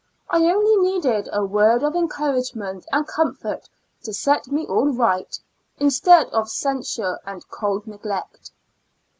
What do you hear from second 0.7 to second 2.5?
needed a word of encoiir ao